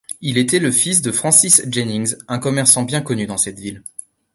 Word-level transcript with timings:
Il 0.19 0.39
était 0.39 0.57
le 0.57 0.71
fils 0.71 1.03
de 1.03 1.11
Francis 1.11 1.61
Jennings, 1.69 2.15
un 2.27 2.39
commerçant 2.39 2.81
bien 2.81 3.01
connu 3.03 3.27
dans 3.27 3.37
cette 3.37 3.59
ville. 3.59 3.83